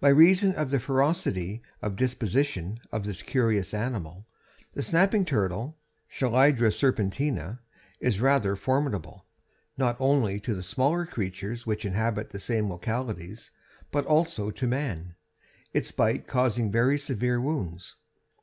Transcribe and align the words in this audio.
By 0.00 0.08
reason 0.08 0.54
of 0.54 0.70
the 0.70 0.80
ferocity 0.80 1.60
of 1.82 1.96
disposition 1.96 2.80
of 2.90 3.04
this 3.04 3.20
curious 3.20 3.74
animal, 3.74 4.26
the 4.72 4.80
snapping 4.80 5.26
turtle 5.26 5.76
(Chelydra 6.10 6.72
serpentina) 6.72 7.60
is 8.00 8.22
rather 8.22 8.56
formidable, 8.56 9.26
not 9.76 9.98
only 10.00 10.40
to 10.40 10.54
the 10.54 10.62
smaller 10.62 11.04
creatures 11.04 11.66
which 11.66 11.84
inhabit 11.84 12.30
the 12.30 12.40
same 12.40 12.70
localities, 12.70 13.50
but 13.90 14.06
also 14.06 14.50
to 14.50 14.66
man, 14.66 15.14
its 15.74 15.92
bite 15.92 16.26
causing 16.26 16.72
very 16.72 16.98
severe 16.98 17.38
wounds. 17.38 17.96